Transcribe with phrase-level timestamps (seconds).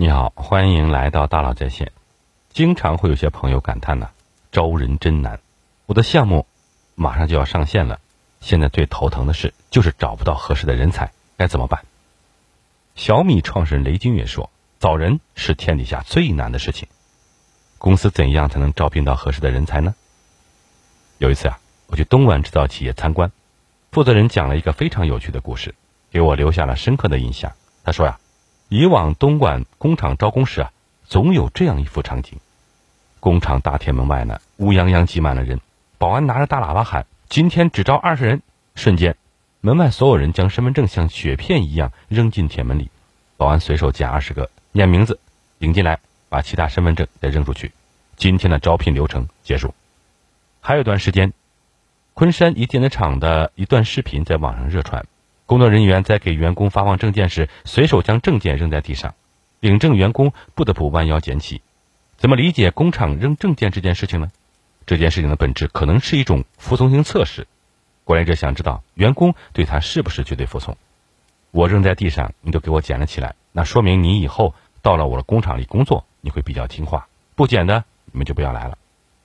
[0.00, 1.92] 你好，欢迎来到大佬在线。
[2.54, 4.08] 经常会有些朋友感叹呢，
[4.50, 5.38] 招人真难。
[5.84, 6.46] 我的项目
[6.94, 8.00] 马上就要上线了，
[8.40, 11.84] 现在最头疼的事就是找不到合适的人才，该怎么办？
[12.94, 16.88] 小米创始人雷军也说，找人是天底下最难的事情。
[17.76, 19.94] 公司怎样才能招聘到合适的人才呢？
[21.18, 21.58] 有一次啊，
[21.88, 23.30] 我去东莞制造企业参观，
[23.92, 25.74] 负责人讲了一个非常有趣的故事，
[26.10, 27.52] 给我留下了深刻的印象。
[27.84, 28.18] 他说呀。
[28.70, 30.70] 以往东莞工厂招工时啊，
[31.04, 32.38] 总有这样一幅场景：
[33.18, 35.60] 工厂大铁门外呢，乌泱泱挤满了人，
[35.98, 38.42] 保安拿着大喇叭喊：“今天只招二十人。”
[38.76, 39.16] 瞬间，
[39.60, 42.88] 门外所有人将身份证像雪片一样扔进铁门里，
[43.36, 45.18] 保安随手捡二十个，念名字，
[45.58, 45.98] 领进来，
[46.28, 47.72] 把其他身份证再扔出去。
[48.16, 49.74] 今天的招聘流程结束。
[50.60, 51.32] 还有一段时间，
[52.14, 55.04] 昆山一电子厂的一段视频在网上热传。
[55.50, 59.16] 工作人员在给员工发放证件时，随手将证件扔在地上，
[59.58, 61.60] 领证员工不得不弯腰捡起。
[62.16, 64.30] 怎么理解工厂扔证件这件事情呢？
[64.86, 67.48] 这件事情的本质可能是一种服从性测试。
[68.04, 70.76] 管理者想知道员工对他是不是绝对服从。
[71.50, 77.08] 我扔在地上，你都给我捡了起来，那说明你以后到了我的工厂里工作，你会比较听话。
[77.34, 78.78] 不捡的，你们就不要来了。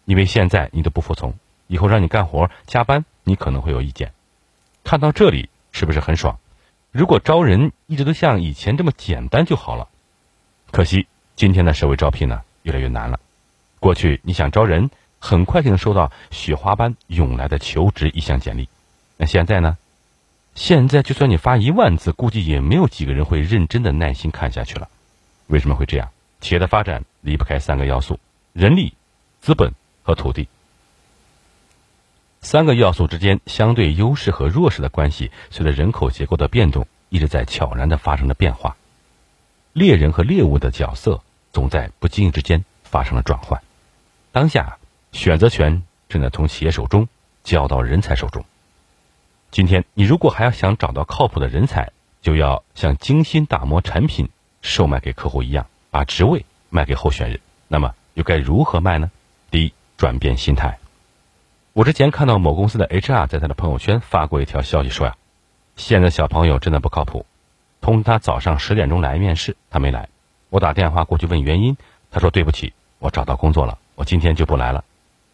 [0.06, 1.36] 因为现在你都不服从，
[1.68, 4.12] 以后让你干活加班，你可能会有意见。
[4.84, 5.50] 看到这里。
[5.76, 6.40] 是不是很爽？
[6.94, 9.90] 如果招人一直都像以前这么简单就好了。
[10.72, 13.20] 可惜今天的社会招聘呢，越来越难了。
[13.82, 18.70] 过去你想招人，很快就能收到雪花般涌来的求职意向简历。
[19.18, 19.78] 那现在呢？
[20.54, 24.88] 现在就算你发一万字，估计也没有几个人会认真的耐心看下去了。
[25.48, 26.10] 为什么会这样？
[26.40, 28.18] 企业的发展离不开三个要素：
[28.54, 28.94] 人力、
[29.42, 29.74] 资本
[30.04, 30.48] 和土地。
[32.46, 38.78] 三个要素之间相对优势和弱势的关系，随着人口结构的变动，一直在悄然的发生着变化。
[39.74, 43.64] 猎人和猎物的角色总在不经意之间发生了转换。
[44.32, 44.78] 当下，
[45.12, 47.08] 选择权正在从企业手中
[47.44, 48.46] 交到人才手中。
[49.50, 54.30] 今天，你如果还要想找到靠谱的人才，就要像精心打磨产品
[54.62, 57.40] 售卖给客户一样，把职位卖给候选人。
[57.68, 59.10] 那么，又该如何卖呢？
[59.50, 60.78] 第一，转变心态。
[61.76, 65.18] 我之前看到某公司的 HR 在他的朋友圈发过一条消息，说呀，
[65.76, 67.26] 现在小朋友真的不靠谱。
[67.82, 70.08] 通知他早上十点钟来面试，他没来。
[70.50, 71.76] 我打电话过去问原因，
[72.12, 74.86] 他说对不起，我找到工作了，我今天就不来了。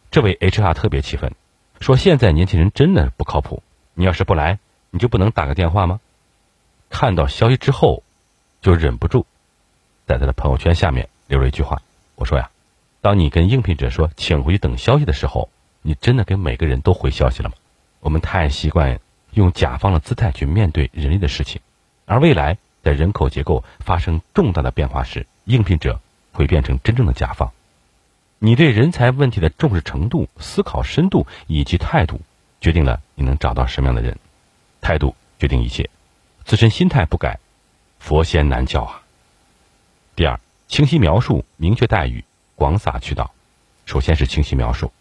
[0.09, 1.35] 这位 HR 特别气愤，
[1.79, 3.61] 说现在年轻人真的不靠谱。
[3.93, 4.57] 你要是不来，
[4.89, 5.99] 你就不能打个电话吗？
[6.89, 8.01] 看到消息之后，
[8.63, 9.27] 就忍不住
[10.07, 11.83] 在他的朋友圈下面留了一句话。
[12.15, 12.49] 我说呀，
[12.99, 15.47] 当你跟应聘者说请回去等消息的时候。
[15.81, 17.55] 你真的给每个人都回消息了吗？
[17.99, 18.99] 我们太习惯
[19.33, 21.61] 用甲方的姿态去面对人力的事情，
[22.05, 25.99] 而未来在人口结构发生重大的变化时，应聘者
[26.31, 27.51] 会变成真正的甲方。
[28.39, 32.21] 你对人才问题的重视程度、思考深度以及态度，
[32.59, 34.17] 决定了你能找到什么样的人。
[34.81, 35.89] 态度决定一切，
[36.43, 37.39] 自身心态不改，
[37.99, 39.03] 佛仙难教啊。
[40.15, 42.23] 第二，清晰描述，明确待遇，
[42.55, 43.31] 广撒渠道。
[43.85, 44.91] 首先是清晰描述。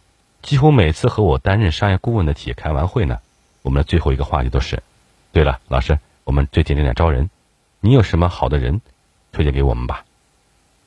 [0.43, 3.19] 几乎每次和我担任商业顾问的企业开完会呢，
[3.62, 4.83] 我们的最后一个话题都是：
[5.33, 7.28] 对了，老师，我们最近正在招人，
[7.81, 8.81] 你有什么好的人
[9.33, 10.05] 推荐给我们吧？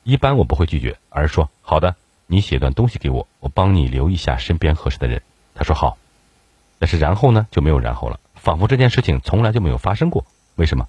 [0.02, 1.94] 一般我不会拒绝，而是说：好的，
[2.26, 5.22] 你写段东西给我，我帮你留一下身边合适的人。
[5.54, 5.98] 他说好，
[6.78, 10.26] 但是然后呢就没有然后了，仿佛这件事情从来就没有发生过。
[10.56, 10.88] 为什么？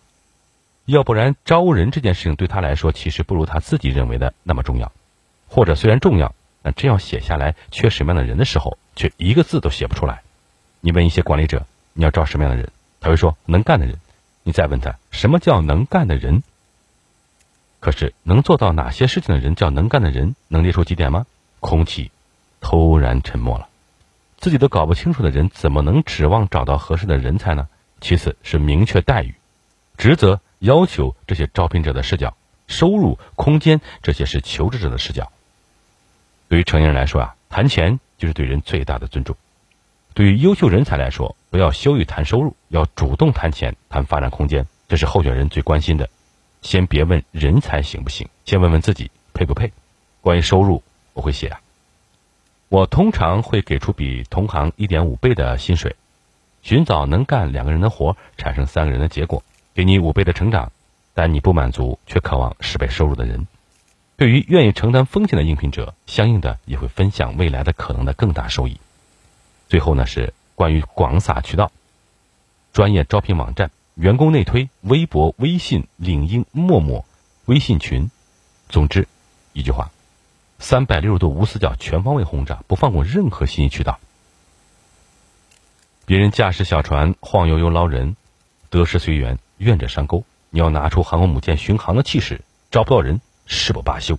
[0.85, 4.91] 要不然招人这件事情对他来说其实不如他自己认为的那么重要，
[5.47, 6.33] 或者虽然重要。
[6.65, 10.23] 那真要写下来缺什么样的人的时候，却一个字都写不出来。
[10.81, 13.99] 你问一些管理者，你要招什么样的人，他会说能干的人。
[14.41, 16.41] 你再问他什么叫能干的人，
[17.79, 21.27] 可是能做到哪些事情的人叫能干的人，能列出几点吗？
[21.59, 22.09] 空气
[22.61, 23.69] 突然沉默了。
[24.39, 27.67] 自己都搞不清楚的人，怎么能指望找到合适的人才呢？
[28.01, 29.35] 其次是明确待遇、
[29.97, 35.31] 职责、要求这些招聘者的视角，收入、空间这些是求职者的视角。
[36.47, 39.35] 对于成年人来说啊，谈钱就是对人最大的尊重。
[40.13, 46.07] 对于优秀人才来说，不要羞于谈收入，要主动谈钱、谈发展空间，这是候选人最关心的。
[46.61, 49.71] 先别问人才行不行，先问问自己配不配。
[50.21, 50.81] 关于收入，
[51.13, 51.59] 我会写啊，
[52.69, 55.95] 我通常会给出比同行一点五倍的薪水，
[56.61, 59.43] 寻找能干两个人的活，产生三个人的结果，
[59.73, 60.71] 给你五倍的成长，
[61.13, 63.45] 但你不满足却渴望十倍收入的人。
[64.17, 68.79] 对于愿意承担风险的应聘者，相应的也会分享未来的可能的更大收益。
[69.67, 71.71] 最后呢，是关于广撒渠道，
[72.71, 77.03] 专业招聘网站、员工内推、微博、微信、领英、陌陌、
[77.45, 78.09] 微信群，
[78.69, 79.07] 总之，
[79.51, 79.91] 一句话，
[80.59, 83.99] 三百六十度无死角，全方位轰炸，不放过任何信息渠道。
[86.05, 88.15] 别人驾驶小船晃悠悠捞人，
[88.69, 90.23] 得失随缘，愿者上钩。
[90.51, 92.41] 你要拿出航空母舰巡航的气势，
[92.71, 94.17] 找不到人，誓不罢休。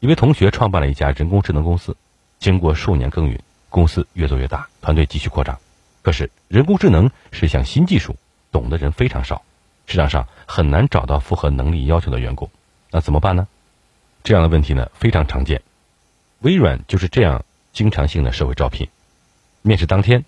[0.00, 1.96] 一位同学创办了一家人工智能公司，
[2.38, 3.40] 经过数年耕耘，
[3.70, 5.58] 公司越做越大，团队继续扩张。
[6.02, 8.16] 可是，人工智能是一项新技术，
[8.52, 9.42] 懂的人非常少，
[9.86, 12.50] 市场上很难找到符合能力要求的员工。
[12.90, 13.48] 那怎么办呢？
[14.22, 15.62] 这样的问题呢非常常见。
[16.40, 18.88] 微软就是这样经常性的社会招聘，
[19.62, 20.24] 面试当天。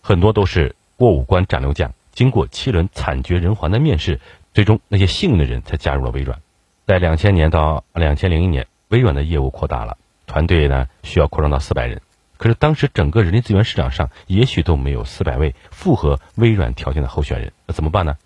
[0.00, 4.20] 很多都是过五关斩六将，经过七轮惨绝人寰的面试，
[4.54, 6.40] 最终那些幸运的人才加入了微软。
[6.86, 9.96] 在两千年到两千零一年，微软的业务扩大了，
[10.26, 12.00] 团队呢需要扩张到四百人。
[12.36, 18.16] 可是当时整个人力资源市场上，也许都没有四百位符合微软条件的候选人，那怎么办呢？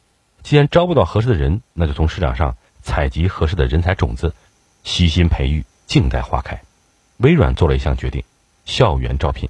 [0.43, 4.34] 既然招不到合适的人，那就从市场上采集合适的人才种子，
[4.84, 6.62] 悉心培育，静待花开。
[7.19, 8.25] 微软做了一项决定：
[8.64, 9.49] 校园招聘。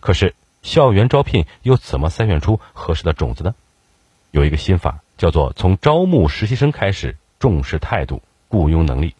[0.00, 0.34] 可是。
[0.62, 3.54] 校园招聘又怎么筛选出合适的种子呢？
[4.32, 9.14] 有一个心法，叫做从招募实习生开始，重视态度、雇佣能力。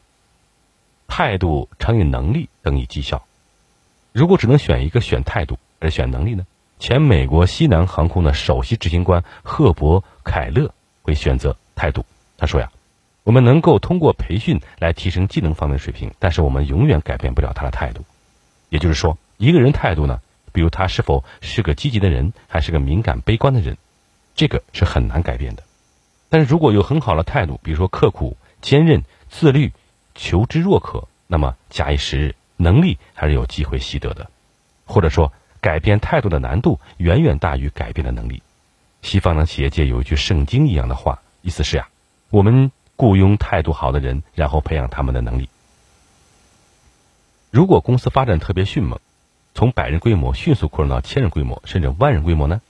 [1.08, 3.24] 态度乘以能力等于绩效。
[4.12, 6.46] 如果只能选一个，选态度而选能力呢？
[6.78, 10.72] 前美国西南航空的首席执行官赫伯·凯勒
[11.02, 12.04] 会选择态度。
[12.36, 12.70] 他说呀
[13.24, 18.04] ：“我们能够通过培训来提升技能方面的水平，但是我们永远改变不了他的态度。
[18.68, 20.20] 也就是说，一个人态度呢？”
[20.52, 23.76] 比如他是否是个积极的人，还是个敏感悲观的人，
[24.34, 25.62] 这个是很难改变的。
[26.28, 29.72] 但是如果有很好的态度，比如说刻苦、坚韧、自律、
[30.14, 34.30] 求知若渴，那么假以时日，能力还是有机会习得的。
[34.84, 38.42] 或者说，改变态度的难度远远大于改变的能力。
[39.02, 41.88] 西方的企业界有一句圣经一样的话，意思是呀，
[42.30, 45.48] 我们雇佣态度好的人，然后培养他们的能力。
[47.50, 48.98] 如果公司发展特别迅猛，
[49.54, 52.60] 从百人规模迅速扩张到千人规模，甚至万人规模呢？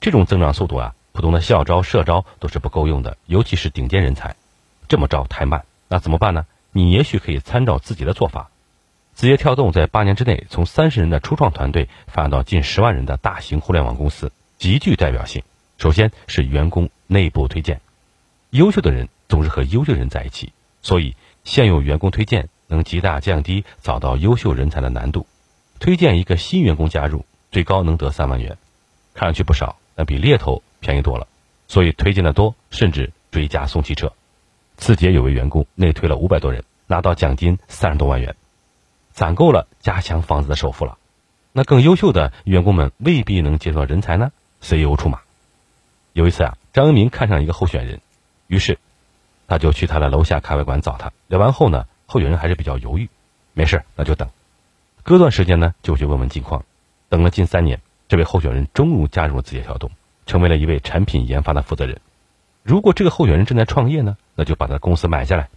[0.00, 4.36] 这种增长速度啊，普通的校招、社招都是不够用的，尤其是顶尖人才，
[4.86, 5.64] 这么招太慢。
[5.88, 6.44] 那怎么办呢？
[6.72, 8.50] 你也许可以参照自己的做法。
[9.14, 15.42] 字节跳动在八年之内从三十人的初创团队发展到近十万人的大型互联网公司，极具代表性。
[15.78, 17.80] 首先是员工内部推荐，
[18.50, 20.52] 优秀的人总是和优秀人在一起，
[20.82, 25.26] 所以现有员工推荐能极大降低找到优秀人才的难度。
[25.80, 28.58] 推荐一个新员工加入，最高能得三万元，
[29.14, 31.26] 看上去不少，但比猎头便宜多了。
[31.66, 34.12] 所以推荐的多，甚至追加送汽车。
[34.76, 38.36] 字节有位员工内推了五百多人，拿到奖金三十多万元，
[39.10, 40.96] 攒够了加强房子的首付了。
[41.52, 44.30] 那更优秀的员工们未必能接受人才呢
[44.60, 45.22] ？CEO 出马。
[46.12, 48.00] 有一次啊，张一鸣看上一个候选人，
[48.46, 48.78] 于是
[49.48, 51.10] 他就去他的楼下咖啡馆找他。
[51.26, 53.10] 聊完后呢，候选人还是比较犹豫，
[53.54, 54.28] 没事，那就等。
[55.02, 56.64] 隔段时间呢，就去问问近况。
[57.08, 59.90] 等了近三年，这位候选人终于加入了字节跳动，
[60.26, 62.00] 成为了一位产品研发的负责人。
[62.62, 65.48] 如果这个候选人正在创业呢，那就把他的公司买下来。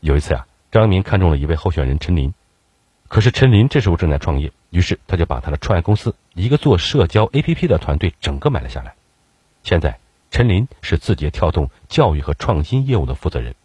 [0.00, 2.32] 有一次啊，张明看中了一位候选人陈林，
[3.08, 8.94] 可是陈林这时候正在创业，于是他就把他的创业公司一个做社交 APP 的团队整个买了下来。
[9.64, 9.98] 现在，
[10.30, 13.56] 陈林是字节跳动教育和创新业务的负责人。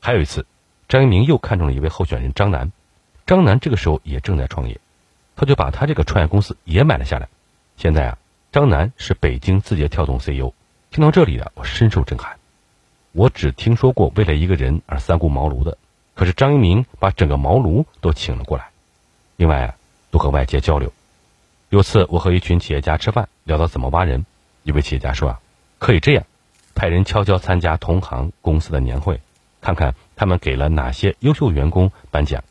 [0.00, 0.46] 还有一次，
[0.88, 2.70] 张一鸣又看中了一位候选人张楠。
[3.26, 4.80] 张楠这个时候也正在创业，
[5.34, 7.28] 他就把他这个创业公司也买了下来。
[7.76, 8.18] 现在啊，
[8.52, 10.52] 张楠是北京字节跳动 CEO。
[10.90, 12.36] 听到这里啊，我深受震撼。
[13.12, 15.78] 我只听说过为了一个人而三顾茅庐的，
[16.16, 18.70] 可是张一鸣把整个茅庐都请了过来。
[19.36, 19.76] 另外啊，
[20.10, 20.92] 多和外界交流。
[21.68, 24.26] 有次我和一群企业家吃饭，聊到怎么挖人，
[24.64, 25.40] 一位企业家说啊，
[25.78, 26.24] 可以这样，
[26.74, 29.20] 派人悄悄参加同行公司的年会，
[29.60, 32.42] 看看他们给了哪些优秀员工颁奖。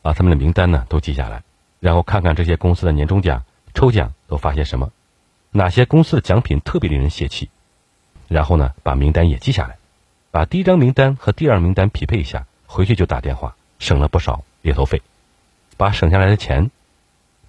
[0.00, 1.42] 把他们的名单呢都记下来，
[1.80, 3.42] 然后看看这些公司的年终奖、
[3.74, 4.92] 抽奖都发些什么，
[5.50, 7.50] 哪些公司的奖品特别令人泄气，
[8.28, 9.76] 然后呢把名单也记下来，
[10.30, 15.02] 把第一张名单和第二名单匹配一下，回去就打电话，省了不少猎头费。
[15.76, 16.70] 把省下来的钱，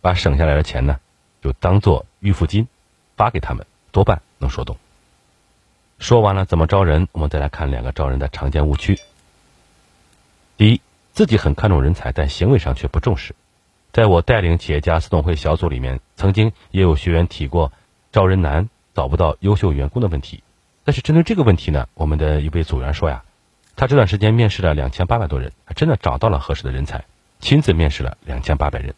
[0.01, 0.99] 把省下来的钱呢，
[1.41, 2.67] 就当做预付金
[3.15, 4.77] 发给他们，多半能说动。
[5.99, 8.99] 说完了怎么招人，我们再来看两个招人的常见误区。
[10.57, 10.81] 第一。
[11.13, 13.35] 自己很看重人才，但行为上却不重视。
[13.91, 17.73] 在我带领企业家私董会小组里面，曾经也有学员提过
[18.11, 20.43] 招人难、找不到优秀员工的问题。
[20.83, 23.23] 但是针对这个问题呢，我们的一位组员说呀，
[23.75, 27.05] 他这段时间面试了两千八百多人，真的找到了合适的人才，
[27.39, 28.93] 亲自面试了两千八百人。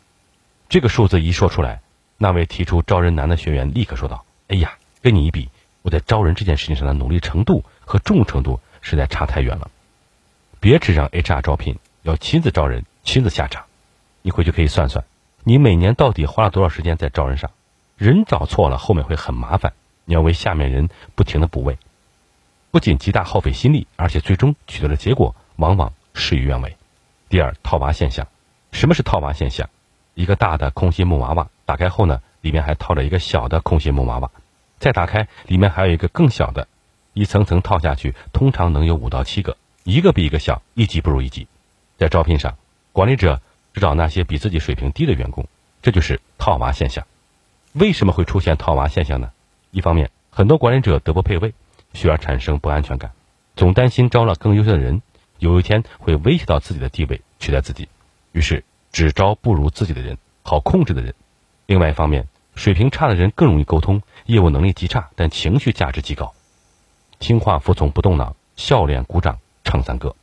[0.69, 1.81] 这个数字一说出来，
[2.17, 5.49] 那位提出招人难的学员立刻说道：“哎呀，跟你一比，
[5.81, 9.69] 我在招人这件事情上的努力程度和重程度实在差太远了。”
[10.59, 13.65] 别只让 HR 招聘，要亲自招人，亲自下场。
[14.21, 15.03] 你回去可以算算，
[15.43, 17.51] 你每年到底花了多少时间在招人上？
[17.97, 19.73] 人找错了，后面会很麻烦。
[20.05, 21.77] 你要为下面人不停的补位，
[22.71, 26.75] 不仅极大耗费心力，而且最终取得的结果往往事与愿违。
[27.29, 28.27] 第二，套娃现象。
[28.71, 29.69] 什么是套娃现象？
[30.15, 34.29] 一个大的空心木娃娃打开后呢，里面还套着一个小的空心木娃娃，
[34.79, 36.67] 再打开，里面还有一个更小的，
[37.13, 41.47] 一层层套下去，通常能有五到七个，一个比一个小，一级不如一级。
[41.97, 42.57] 在招聘上，
[42.91, 43.41] 管理者
[43.73, 45.47] 只找那些比自己水平低的员工，
[45.81, 47.05] 这就是套娃现象。
[47.73, 49.31] 为什么会出现套娃现象呢？
[49.71, 51.53] 一方面，很多管理者德不配位，
[51.93, 53.11] 需要产生不安全感，
[53.55, 55.01] 总担心招了更优秀的人，
[55.39, 57.89] 有一天会威胁到自己的地位，取代自己，
[58.31, 61.15] 于是只招不如自己的人，好控制的人。
[61.65, 66.31] 另外一方面，水平差的人更容易沟通，业务能力极差，但情绪价值极高，
[67.17, 70.15] 听话服从不动脑，笑脸鼓掌唱赞歌。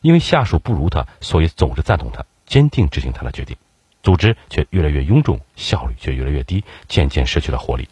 [0.00, 3.56] 因为下属不如他，所以总是赞同他，坚定执行他的决定。
[4.02, 7.88] 组织却越来越臃肿，效率却越来越低，渐渐失去了活力。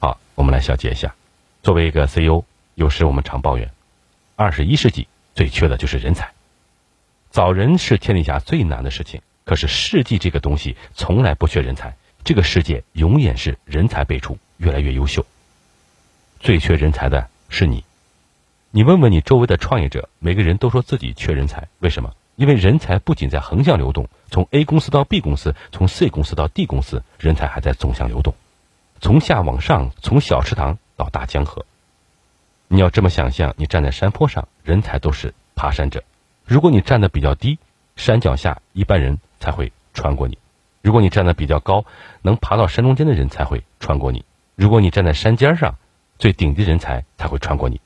[0.00, 1.14] 好，我们来小结一下：
[1.62, 2.44] 作为一个 CEO，
[2.74, 3.70] 有时我们常抱怨，
[4.36, 6.32] 二十一世纪最缺的就是人才。
[7.30, 15.26] 找人是天底下最难的事情，可是世纪这个东西从来不缺人才，这个世界永远是人才辈出，越来越优秀。
[16.40, 17.84] 最缺人才的是你，
[18.70, 22.14] 你问问你周围的创业者，每个人都说自己缺人才，为什么？
[22.36, 28.34] 因为人才不仅在横向流动，从 A 公司到 B 公司，从 C 公司到 D 公司，人才还在纵向流动，
[29.00, 31.64] 从下往上，从小池塘到大江河。
[32.66, 36.00] 你要这么想象：你站在山坡上，人才都是爬山者；
[36.44, 37.58] 如果你站的比较低，
[37.94, 40.34] 山脚下一般人才会穿过你；
[40.82, 41.84] 如果你站的比较高，
[42.22, 44.22] 能爬到山中间的人才会穿过你；
[44.56, 45.76] 如果你站在山尖上，
[46.18, 47.80] 最顶级人才才会穿过你。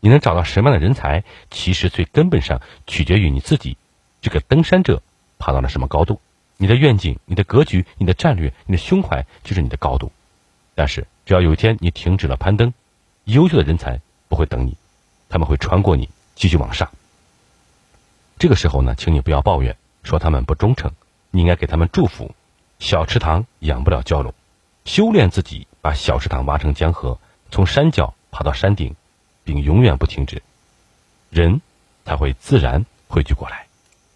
[0.00, 3.78] 你能找到什么样的人才，其实最根本上取决于你自己。
[4.26, 5.04] 这个登山者
[5.38, 6.20] 爬到了什么高度？
[6.56, 10.10] 你的愿景、你的格局、你的战略、你的胸怀，就是你的高度。
[10.74, 12.74] 但是，只要有一天你停止了攀登，
[13.22, 14.76] 优秀的人才不会等你，
[15.28, 16.90] 他们会穿过你，继续往上。
[18.36, 20.90] 这个时候呢，请你不要抱怨，说他们不忠诚，
[21.30, 22.34] 你应该给他们祝福。
[22.80, 24.34] 小池塘养不了蛟龙，
[24.84, 27.20] 修炼自己，把小池塘挖成江河，
[27.52, 28.96] 从山脚爬到山顶，
[29.44, 30.42] 并永远不停止，
[31.30, 31.60] 人
[32.04, 33.65] 才会自然汇聚过来。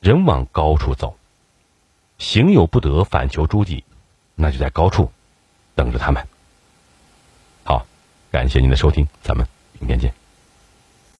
[0.00, 1.16] 人往高处走，
[2.18, 3.84] 行有不得，反求诸己，
[4.34, 5.12] 那就在高处
[5.74, 6.26] 等着他们。
[7.64, 7.86] 好，
[8.30, 9.46] 感谢您的收听，咱们
[9.78, 10.12] 明天见。